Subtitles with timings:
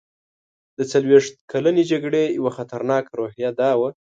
[0.77, 3.89] د څلوېښت کلنې جګړې یوه خطرناکه روحیه دا وه.